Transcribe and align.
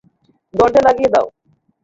দরজা 0.53 0.81
লাগিয়ে 0.87 1.09
দাও। 1.13 1.27